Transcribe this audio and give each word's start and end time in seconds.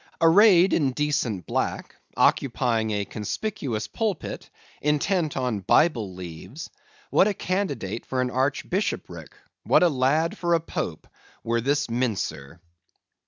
Arrayed 0.19 0.73
in 0.73 0.93
decent 0.93 1.45
black; 1.45 1.95
occupying 2.17 2.89
a 2.89 3.05
conspicuous 3.05 3.85
pulpit; 3.85 4.49
intent 4.81 5.37
on 5.37 5.59
bible 5.59 6.15
leaves; 6.15 6.71
what 7.11 7.27
a 7.27 7.35
candidate 7.35 8.03
for 8.03 8.19
an 8.19 8.31
archbishopric, 8.31 9.31
what 9.63 9.83
a 9.83 9.89
lad 9.89 10.35
for 10.35 10.55
a 10.55 10.59
Pope 10.59 11.07
were 11.43 11.61
this 11.61 11.87
mincer! 11.87 12.59